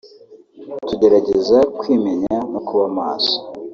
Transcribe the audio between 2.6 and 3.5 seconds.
kuba maso